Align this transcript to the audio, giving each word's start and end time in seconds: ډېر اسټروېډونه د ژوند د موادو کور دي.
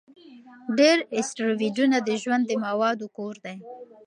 ډېر 0.77 0.97
اسټروېډونه 1.17 1.97
د 2.07 2.09
ژوند 2.21 2.43
د 2.47 2.51
موادو 2.65 3.07
کور 3.17 3.35
دي. 3.45 3.57